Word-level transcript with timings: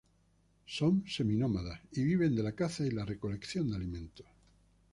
Son 0.65 1.03
seminómadas 1.07 1.79
y 1.91 2.03
viven 2.03 2.35
de 2.35 2.41
la 2.41 2.53
caza 2.53 2.83
y 2.83 2.89
la 2.89 3.05
recolección 3.05 3.69
de 3.69 3.75
alimentos. 3.75 4.25